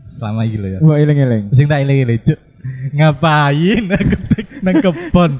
[0.04, 0.78] selama iki lho ya.
[0.84, 1.44] Mbok eling-eling.
[1.56, 2.38] Sing tak eling-eling cuk.
[2.92, 4.16] Ngapain aku
[4.60, 5.32] nang kebon.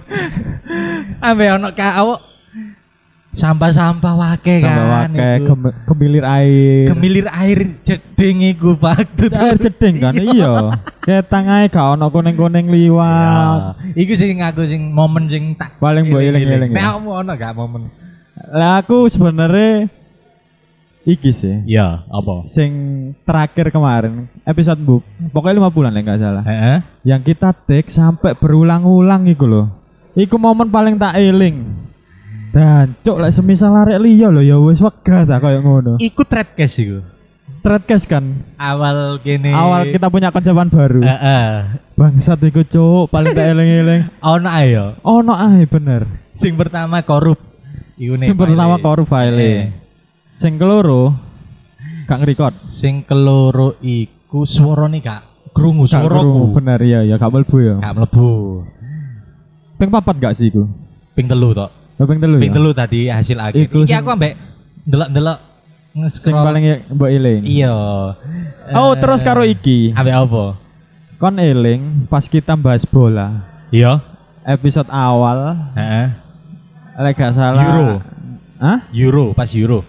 [1.28, 2.20] Ambek ono ka awak
[3.34, 5.10] sampah-sampah wake kan.
[5.10, 5.52] Wakai iku.
[5.52, 6.86] gem- gemilir air.
[6.86, 9.10] Gemilir air jeding iku Pak.
[9.34, 10.52] air jeding kan iya.
[11.02, 13.74] Kayak tangae gak ono kuning-kuning liwat.
[13.76, 16.94] Ya, Iku sing aku sing momen sing tak Paling mbok eling-eling Nek ya.
[16.94, 17.82] kamu ono gak momen?
[18.54, 19.90] Lah aku sebenarnya
[21.04, 21.60] iki sih.
[21.68, 22.48] Iya, apa?
[22.48, 22.70] Sing
[23.28, 26.44] terakhir kemarin episode book pokoknya lima bulan ya nggak salah.
[26.46, 26.78] Heeh.
[27.04, 29.66] Yang kita take sampai berulang-ulang iku loh.
[30.14, 31.92] Iku momen paling tak eling.
[32.54, 35.98] Dan cok lek semisal arek liya lho ya wis wegah ta koyo ngono.
[35.98, 37.02] Iku threadcast iku.
[37.66, 39.50] Threadcast kan Awal gini.
[39.50, 41.02] awal kita punya koncoban baru.
[41.02, 41.50] Heeh.
[41.98, 44.06] Bangsat iku cok paling tak eling-eling.
[44.38, 44.94] Ono ayo.
[45.02, 46.06] Ono ae bener.
[46.30, 47.42] Sing pertama korup.
[47.98, 48.30] Iku nih.
[48.30, 49.74] Sing pertama korup file.
[50.30, 51.10] Sing keloro
[52.06, 52.54] gak ngerekord.
[52.54, 56.54] Sing keloro iku suarane gak krungu suaraku.
[56.54, 57.74] bener iya ya gak mlebu ya.
[57.82, 58.30] Gak mlebu.
[59.74, 60.70] Ping papat gak sih iku?
[61.18, 61.82] Ping telu tok.
[61.94, 62.36] Oh, Ping telu.
[62.36, 62.56] Ping ya?
[62.56, 63.54] telu tadi hasil akhir.
[63.64, 64.32] Iku Iki sing- aku ambek
[64.84, 66.42] ndelok-ndelok Sing nge-scroll.
[66.42, 67.42] paling ya- mbok eling.
[67.44, 67.70] Iya.
[68.74, 69.94] Oh, Eh, terus karo iki.
[69.94, 70.44] Ambek apa?
[71.16, 73.46] Kon eling pas kita bahas bola.
[73.70, 74.02] Iya.
[74.44, 76.06] Episode awal Heeh.
[76.96, 77.62] lek gak salah.
[77.64, 77.88] Euro.
[78.56, 78.78] Hah?
[78.92, 79.86] Euro, pas Euro.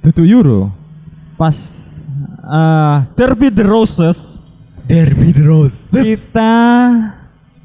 [0.00, 0.70] Dudu Euro.
[1.34, 1.54] Pas
[2.40, 4.40] eh Derby the Roses
[4.82, 5.92] Derby Roses.
[5.92, 6.54] kita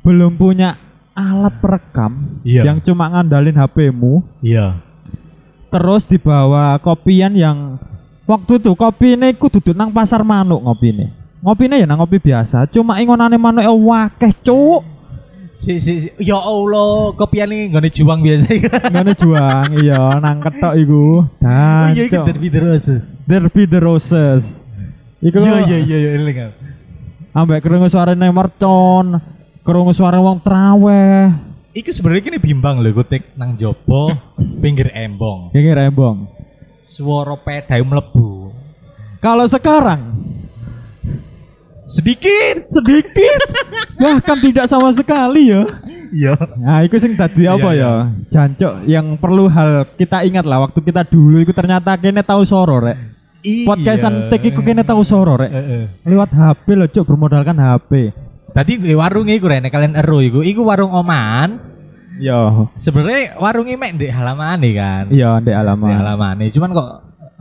[0.02, 0.76] belum punya
[1.14, 2.66] alat perekam Iya.
[2.68, 4.82] yang cuma ngandalin HP-mu Iya.
[5.70, 7.78] terus dibawa kopian yang
[8.26, 11.08] waktu itu kopi ini ku duduk nang pasar manuk ngopi ini
[11.42, 14.84] ngopi ya nang ngopi biasa cuma ingonane manuk e wakeh cuk
[15.54, 16.10] Si, si, si.
[16.18, 18.58] Ya Allah, kopian ini nggak juang biasa.
[18.90, 23.22] ngene juang iya nang ketok iku Oh dan iya, itu Derby Roses.
[23.22, 24.66] Derby the Roses
[25.22, 26.58] iku Iya, iya, iya, iya, aku.
[27.38, 29.22] ambek krungu suarane mercon
[29.64, 31.32] krungu suara wong traweh
[31.74, 34.14] Iku sebenarnya kini bimbang loh, gue tek nang jopo
[34.62, 35.50] pinggir embong.
[35.50, 36.30] iki rembong
[36.84, 38.54] Suara peda mlebu.
[39.18, 40.14] kalau sekarang
[41.84, 42.70] Sedikit.
[42.70, 43.40] sedikit
[43.98, 45.66] bahkan tidak sama sekali ya
[46.12, 46.34] Iya.
[46.56, 47.92] Nah, itu sing tadi apa Iya, ya?
[48.30, 52.78] Jancok yang perlu hal kita ingat lah waktu kita dulu itu ternyata kene tahu soro
[52.80, 52.96] rek.
[53.42, 53.66] Iya.
[53.66, 55.52] Podcastan tek iku kene tahu soro rek.
[56.04, 58.14] Lewat HP loh, Cuk, bermodalkan HP.
[58.54, 61.58] Tadi di warung iku rene kalian ero iku, iku warung oman.
[62.22, 65.04] Yo, Sebenarnya warungnya mek di halaman nih kan.
[65.10, 65.90] iya ndek Di alamat.
[65.98, 66.90] halaman nih, cuman kok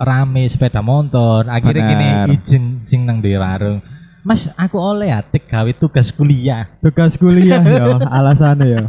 [0.01, 1.45] rame sepeda motor.
[1.45, 1.93] Akhirnya Bener.
[1.93, 3.85] gini izin sing nang di warung.
[4.25, 6.73] Mas, aku oleh ya gawe tugas kuliah.
[6.81, 8.85] Tugas kuliah yo, alasannya yo.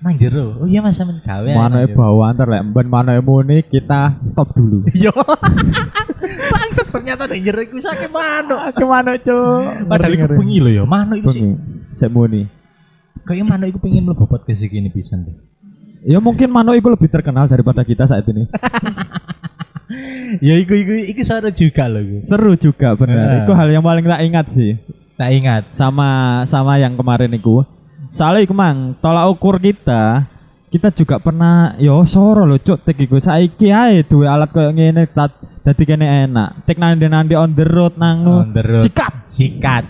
[0.00, 0.56] Nang jero.
[0.62, 1.44] Oh iya Mas sampean gawe.
[1.44, 1.98] ae Mana nang jero.
[2.00, 2.88] bawa antar lek ben
[3.20, 4.88] muni kita stop dulu.
[5.04, 5.12] Yo.
[6.96, 8.60] Ternyata nang jero iku sakit manuk.
[8.72, 9.84] Ke mana Cuk?
[9.84, 10.84] Padahal iku bengi lho ya.
[10.88, 11.52] Manuk iku sih.
[11.92, 12.48] Sek muni.
[13.28, 15.36] Kayak manuk iku pengen mlebu podcast iki ini pisan deh.
[16.06, 18.48] Ya mungkin Mano itu lebih terkenal daripada kita saat ini.
[20.48, 22.16] ya iku iku iku seru juga loh iku.
[22.24, 23.44] Seru juga bener.
[23.44, 24.80] Itu hal yang paling tak ingat sih.
[25.16, 25.62] Tak ingat.
[25.72, 27.64] sama sama yang kemarin itu
[28.16, 30.24] soalnya iku mang tolak ukur kita
[30.72, 35.04] kita juga pernah yo soro lho cuk tek iku saiki ae duwe alat koyo ngene
[35.12, 38.82] tat dadi kene enak tek nandi nandi on the road nang On the road.
[38.86, 39.82] sikap Sikat.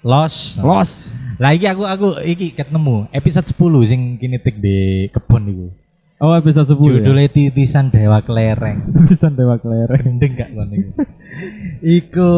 [0.00, 0.56] Los.
[0.56, 5.66] los Lagi aku aku iki ketemu episode 10 sing kini tik di kebun iku.
[6.18, 7.04] oh bisa sepuluh ya?
[7.04, 8.88] Judulnya titisan dewa kelereng.
[9.04, 10.90] bisa dewa kelereng Gendeng gak kon iku?
[11.84, 12.32] Iku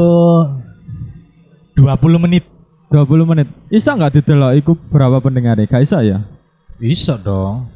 [1.78, 2.44] 20 menit.
[2.90, 6.26] 20 menit bisa nggak didelok iku berapa pendengarnya gak bisa ya
[6.74, 7.70] Bisa dong.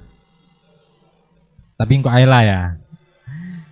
[1.79, 2.61] Tapi kok ae lah ya.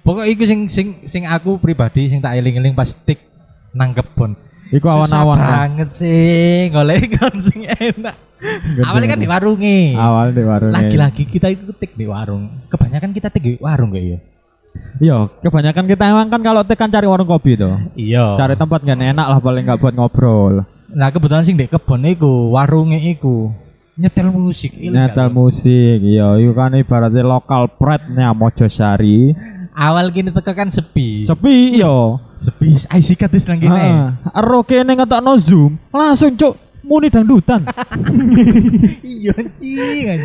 [0.02, 3.22] Pokok iku sing sing sing aku pribadi sing tak eling-eling pas tik
[3.70, 4.34] nang kebon.
[4.72, 8.16] iku awan-awan banget sih golek kon sing enak.
[8.82, 9.94] Awalnya kan di warungi.
[9.94, 12.50] awal di warung Lagi-lagi kita itu tik di warung.
[12.66, 14.18] Kebanyakan kita tik di warung kayak ya.
[14.98, 17.76] Iya, kebanyakan kita emang kan kalau tekan cari warung kopi tuh.
[17.94, 18.34] Iya.
[18.34, 20.64] Cari tempat nggak enak lah paling nggak buat ngobrol.
[20.90, 23.52] Nah kebetulan sing dek kebon iku, warungnya iku
[23.96, 24.72] nyetel musik.
[24.74, 29.36] Nyetel musik, iya, itu kan ibaratnya lokal pride-nya Mojosari.
[29.72, 31.24] Awal gini teka kan sepi.
[31.24, 32.20] Sepi iya.
[32.36, 32.76] sepi.
[32.92, 33.72] Ai sikat wis nang kene.
[33.72, 34.04] Heeh.
[34.36, 36.54] Ero kene ngetokno Zoom, langsung cuk
[36.84, 37.64] muni dangdutan.
[39.02, 40.20] Iya anjing.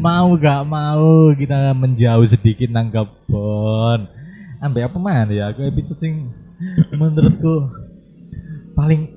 [0.00, 4.08] Mau gak mau kita menjauh sedikit nang kebon.
[4.58, 5.54] Ambek apa mana ya?
[5.54, 6.34] Aku episode sing
[6.90, 7.70] menurutku
[8.74, 9.14] paling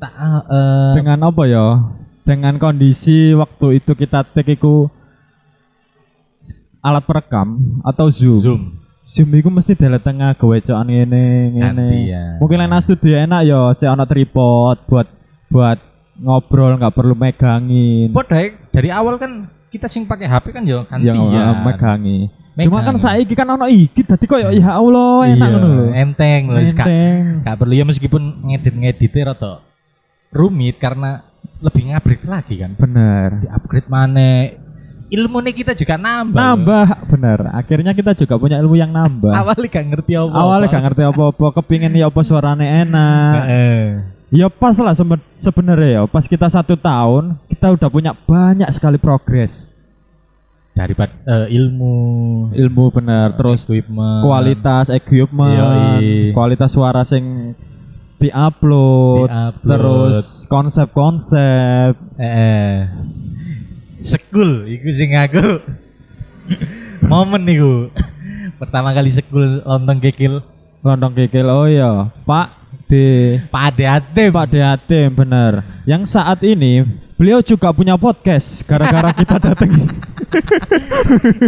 [0.00, 0.14] tak
[0.48, 1.66] eh, Dengan apa ya?
[2.24, 4.88] Dengan kondisi waktu itu kita take iku
[6.80, 8.38] alat perekam atau Zoom.
[8.40, 8.62] Zoom.
[9.08, 11.64] Zoom iku mesti dalam tengah gawecokan ngene ngene.
[11.64, 12.32] Gantian.
[12.36, 15.08] Mungkin lain studio enak ya, saya ana tripod buat
[15.48, 15.80] buat
[16.14, 18.12] ngobrol nggak perlu megangin.
[18.12, 21.40] Padahal dari awal kan kita sing pakai HP kan ya yang gantian.
[21.40, 22.18] uh, megangi.
[22.58, 23.00] Cuma kan Megangi.
[23.00, 25.84] saiki kan ono iki dadi koyo ya Allah enak Iya, ngono lho.
[25.94, 26.58] enteng loh.
[26.60, 27.22] Gak, Enteng.
[27.46, 29.52] gak perlu ya meskipun ngedit-ngeditnya rada
[30.28, 31.24] rumit karena
[31.64, 32.76] lebih ngupgrade lagi kan.
[32.76, 33.28] Bener.
[33.40, 34.52] Di upgrade mana
[35.08, 36.36] ilmu kita juga nambah.
[36.36, 36.48] loh.
[36.56, 37.38] Nambah bener.
[37.56, 39.32] Akhirnya kita juga punya ilmu yang nambah.
[39.32, 40.36] Awalnya gak ngerti apa.
[40.36, 43.34] Awalnya gak ngerti apa-apa, kepingin ya apa suaranya enak.
[44.28, 49.00] Ya pas lah sebe- sebenarnya ya, pas kita satu tahun kita udah punya banyak sekali
[49.00, 49.72] progres.
[50.76, 56.30] Daripada eh, ilmu, Ilmu bener, terus equipment, kualitas equipment, Yoi.
[56.30, 57.56] kualitas suara sing
[58.20, 59.64] diupload, Di-upload.
[59.64, 61.96] terus konsep-konsep.
[62.20, 62.78] Eh,
[64.00, 65.62] sekul, iku sing aku
[67.10, 67.90] momen niku.
[68.58, 70.42] Pertama kali sekul lontong kekil
[70.78, 72.48] Lontong kikil, oh iya, Pak
[72.86, 72.92] D.
[73.50, 75.66] Pak Ade Pak D Atim, bener.
[75.82, 76.86] Yang saat ini
[77.18, 79.74] beliau juga punya podcast gara-gara kita datang.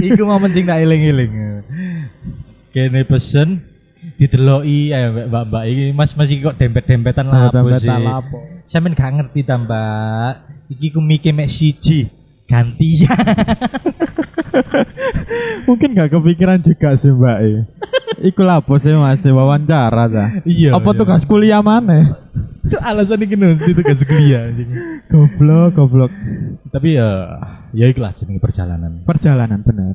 [0.02, 1.62] Iku momen sing tak eling-eling.
[2.74, 3.62] Kene pesen
[4.18, 7.86] dideloki ayo mbak mbak mbak iki mas mas iki kok dempet dempetan lah apa sih
[7.86, 8.38] lapo.
[8.66, 10.32] Sampeyan gak ngerti ta mbak
[10.74, 12.10] iki ku mikir mek siji
[12.50, 13.14] gantian
[15.68, 17.38] Mungkin gak kepikiran juga sih Mbak.
[17.40, 17.50] E.
[18.26, 20.24] Iku lapo sih masih wawancara ta.
[20.42, 22.18] iya Apa tugas kuliah mana?
[22.60, 24.50] Cuk alasan iki nus itu gak kuliah.
[25.08, 26.12] Goblok, goblok.
[26.68, 27.38] tapi ya
[27.72, 29.94] ya ikulah jenenge perjalanan Perjalanan bener.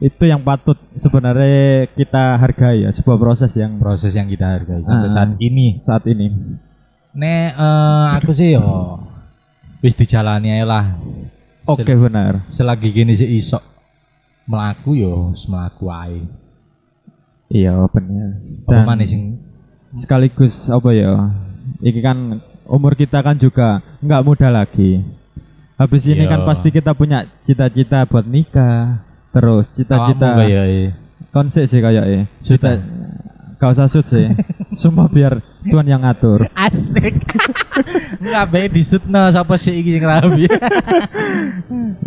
[0.00, 5.06] Itu yang patut sebenarnya kita hargai ya, sebuah proses yang proses yang kita hargai sampai
[5.06, 5.12] Ah.
[5.12, 6.32] saat ini saat ini.
[7.10, 8.96] nek eh, aku sih yo
[9.78, 10.94] wis dijalani lah
[11.66, 12.44] Oke benar.
[12.46, 13.60] selagi gini sih iso
[14.44, 16.20] melaku yo wis melaku ae
[17.50, 18.38] Iya benar.
[18.70, 19.42] apa mana sing
[19.98, 21.34] sekaligus apa ya?
[21.82, 25.02] Ini kan umur kita kan juga nggak muda lagi.
[25.74, 26.30] Habis ini Iya.
[26.30, 29.02] kan pasti kita punya cita-cita buat nikah.
[29.34, 30.94] Terus cita-cita e.
[31.34, 32.30] konsep sih kayak.
[32.38, 32.78] Sudah.
[33.58, 34.24] Gak usah sud sih.
[34.80, 36.46] Semua biar Tuhan yang ngatur.
[36.54, 37.18] asik
[38.52, 40.44] baik disutno sapa sih iki sing rabi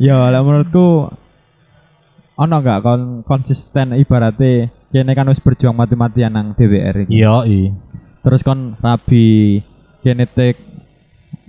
[0.04, 1.08] Ya, lah menurutku
[2.34, 7.22] ono nggak kon konsisten ibaratnya kene kan wis berjuang mati-matian nang DWR iki.
[7.22, 7.70] iya i
[8.26, 9.62] Terus kon rabi
[10.02, 10.58] kene tek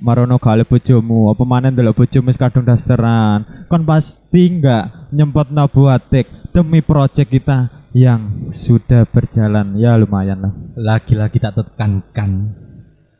[0.02, 3.66] marono gale bojomu apa maneh ndelok bojomu wis kadung dasteran.
[3.70, 10.52] Kon pasti nggak nyempetno buat tek demi project kita yang sudah berjalan ya lumayan lah.
[10.74, 12.58] lagi-lagi tak tekankan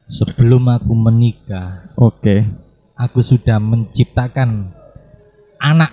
[0.07, 2.45] sebelum aku menikah Oke.
[2.95, 4.71] aku sudah menciptakan
[5.57, 5.91] anak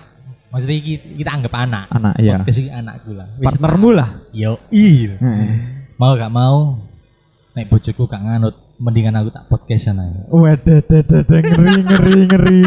[0.48, 2.36] maksudnya iki- kita anggap anak Anak ya.
[2.38, 4.10] Podcast iki anakku lah Partnermu lah.
[4.30, 5.48] yo i Heeh.
[5.96, 6.76] mau gak mau
[7.52, 12.64] nek bojoku gak nganut mendingan aku tak podcastan aja Waduh, waduh, waduh, ngeri, ngeri, ngeri.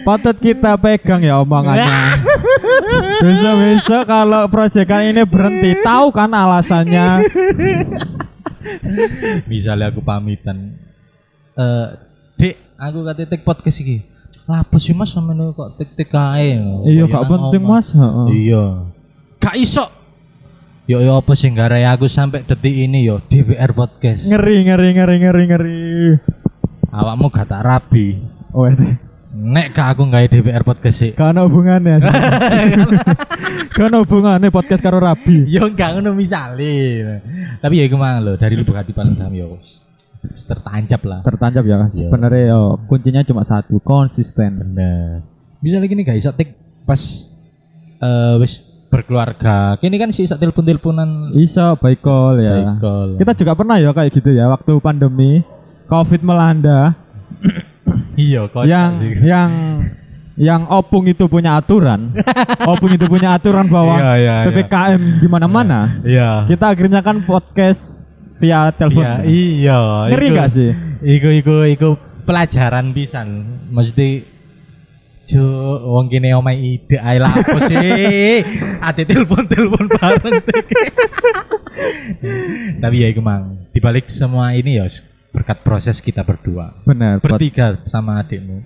[0.00, 1.84] Patut kita pegang ya omongannya.
[3.20, 7.20] Besok-besok kalau proyekan ini berhenti, tahu kan alasannya?
[9.50, 10.76] misalnya aku pamitan
[11.54, 11.86] eh
[12.38, 14.02] dek aku kata tik podcast iki.
[14.44, 17.96] Lapo sih mas sama kok tik tik kae Iya, gak penting mas.
[18.28, 18.92] Iya.
[19.40, 19.88] Gak iso.
[20.84, 24.28] Yo yo apa sih garai aku sampai detik ini yo DPR podcast.
[24.28, 25.82] Ngeri, ngeri, ngeri, ngeri, ngeri.
[26.92, 28.20] awakmu gak tak rabi.
[28.52, 28.94] Waduh,
[29.34, 31.98] nek gak aku nggak DPR podcast sih ada hubungannya.
[33.74, 35.50] Ada hubungannya podcast karo Rabi.
[35.50, 37.02] yo gak ngono misale
[37.58, 39.58] tapi ya gimana lo dari lubuk hati paling dalam yo
[40.22, 44.62] tertancap lah Tertancap ya, sebenarnya yo kuncinya cuma satu, konsisten.
[44.62, 45.26] Bener.
[45.58, 46.54] Bisa lagi nih iso tik
[46.86, 47.02] pas
[47.98, 49.74] eh wis berkeluarga.
[49.82, 52.54] Kini kan sih iso telepon-teleponan Iso by call ya.
[52.54, 53.08] by call.
[53.18, 55.42] Kita juga pernah ya kayak gitu ya waktu pandemi
[55.90, 56.94] Covid melanda
[58.14, 59.10] iya kocak yang sih.
[59.22, 59.50] yang
[60.34, 62.10] yang opung itu punya aturan,
[62.72, 64.50] opung itu punya aturan bahwa Iya, iya, iya.
[64.50, 65.80] ppkm di mana-mana.
[66.02, 66.30] Iya.
[66.50, 68.02] Kita akhirnya kan podcast
[68.42, 69.22] via telepon.
[69.22, 69.78] Iya, iya.
[70.10, 70.70] Ngeri iku- nggak sih?
[71.06, 71.88] Iku iku iku
[72.26, 73.28] pelajaran pisan.
[73.70, 74.34] Mesti
[75.24, 75.40] Jo,
[75.88, 78.44] wong kene omai ide ae lah apa sih?
[78.90, 80.36] Ate telepon-telepon bareng.
[82.82, 84.84] Tapi ya iku mang, dibalik semua ini ya
[85.34, 86.70] berkat proses kita berdua.
[86.84, 87.18] Benar.
[87.18, 88.62] buat- Bertiga sama adikmu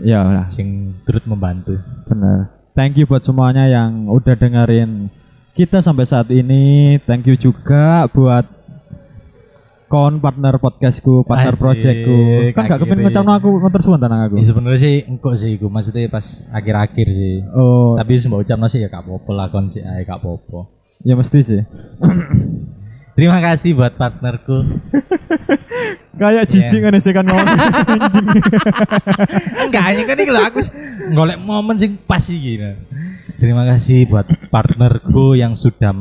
[0.00, 1.76] Ya lah, sing turut membantu.
[2.04, 2.48] benar.
[2.72, 5.12] Thank you buat semuanya yang udah dengerin
[5.52, 6.96] kita sampai saat ini.
[6.98, 8.48] Thank you juga buat
[9.86, 12.16] kon partner podcastku, partner Asik, projectku.
[12.50, 13.04] Kan gak kepen akhirnya.
[13.12, 14.34] ngucapno aku ngeter suwun tanang aku.
[14.34, 17.44] Ya, sebenarnya sih engkau sih iku maksudnya pas akhir-akhir sih.
[17.52, 20.72] Oh, Tapi semua ucapno sih ya gak apa-apa lah kon sih ae gak apa-apa.
[21.04, 21.60] ya mesti sih.
[23.12, 24.64] Terima kasih buat partnerku.
[26.20, 27.44] Kayak jijik kan sih kan ngomong.
[29.68, 30.60] Enggak hanya kan ini aku
[31.12, 32.56] golek momen sing pas iki.
[33.36, 35.92] Terima kasih buat partnerku yang sudah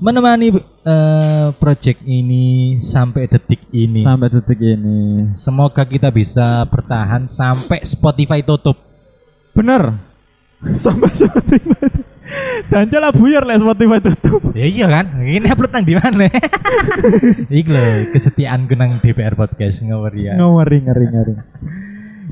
[0.00, 0.52] menemani
[0.84, 4.04] eh, project ini sampai detik ini.
[4.04, 5.32] sampai detik ini.
[5.36, 8.80] Semoga kita bisa bertahan sampai Spotify tutup.
[9.52, 10.00] Bener.
[10.80, 12.00] Sampai Spotify.
[12.66, 14.40] Dan jalan buyar lah Spotify tutup.
[14.56, 16.24] Ya iya kan, ini upload nang di mana?
[17.60, 20.32] Iku lho, kesetiaanku nang DPR podcast ngawur ya.
[20.34, 21.34] Ngeri ngeri ngeri.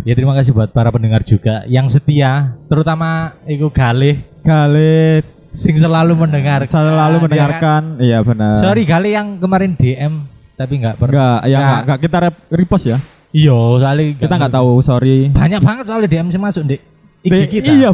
[0.08, 5.20] Ya terima kasih buat para pendengar juga yang setia, terutama iku Galih Kali
[5.52, 6.64] sing selalu mendengar.
[6.64, 8.00] selalu mendengarkan.
[8.00, 8.56] Iya benar.
[8.56, 10.24] Sorry Galih yang kemarin DM
[10.56, 11.38] tapi nggak pernah.
[11.38, 12.98] Enggak, ya enggak, enggak kita rep- repost ya.
[13.32, 15.32] Iya, soalnya Kita enggak tahu, sorry.
[15.32, 16.76] Banyak banget soalnya DM yang masuk di
[17.22, 17.70] IG kita.
[17.70, 17.90] Iya.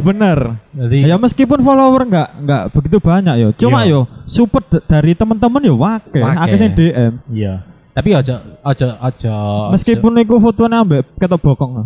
[0.73, 3.49] Jadi Ya meskipun follower enggak enggak begitu banyak yo.
[3.53, 3.93] Cuma Iya.
[3.93, 6.37] yo support dari teman-teman yo wake, Wake.
[6.37, 7.13] akeh sing DM.
[7.29, 7.61] iya.
[7.93, 9.35] Tapi ojo ojo ojo.
[9.75, 11.83] Meskipun iku fotonya ambek ketok bokong.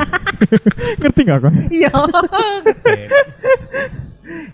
[1.00, 1.54] Ngerti enggak kon?
[1.70, 1.90] iya.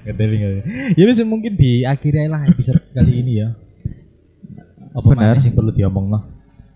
[0.05, 0.63] Ngedeli ngedeli.
[0.99, 3.49] Ya wis mungkin di akhir lah episode kali ini ya.
[4.93, 5.41] Apa Benar.
[5.41, 6.23] sing perlu diomong lah.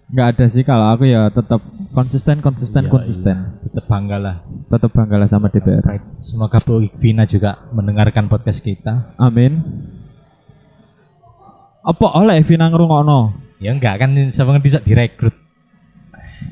[0.08, 1.60] Enggak ada sih kalau aku ya tetap
[1.94, 3.36] konsisten konsisten Iya, konsisten.
[3.38, 3.62] iya.
[3.70, 4.36] Tetap bangga lah.
[4.66, 5.82] Tetap bangga lah sama DPR.
[5.86, 6.04] Right.
[6.18, 9.14] Semoga Bu Vina juga mendengarkan podcast kita.
[9.14, 9.62] Amin.
[11.86, 13.46] Apa oleh Vina ngrungokno?
[13.62, 15.45] Ya enggak kan sama bisa direkrut.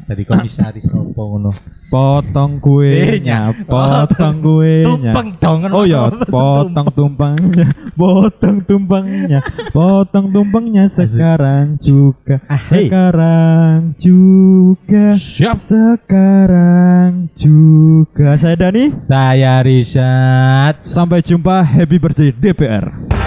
[0.05, 1.49] Dari komisaris opo ngono.
[1.89, 5.17] Potong kuenya, potong kuenya.
[5.17, 5.61] Tumpeng dong.
[5.73, 9.41] Oh ya, potong tumpangnya, potong tumpangnya,
[9.73, 15.57] potong tumpangnya sekarang juga, Ah, sekarang juga, Siap.
[15.63, 18.37] sekarang juga.
[18.37, 20.85] Saya Dani, Saya Rishad.
[20.85, 21.65] sampai jumpa.
[21.65, 23.24] Happy birthday DPR.